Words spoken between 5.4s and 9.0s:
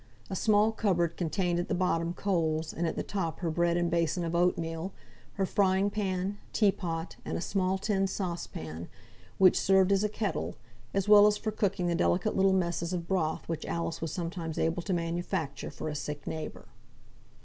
frying pan, tea pot, and a small tin saucepan,